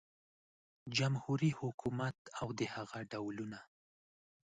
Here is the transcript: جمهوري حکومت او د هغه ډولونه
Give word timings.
جمهوري 0.97 1.51
حکومت 1.59 2.17
او 2.39 2.47
د 2.59 2.61
هغه 2.75 2.99
ډولونه 3.11 3.59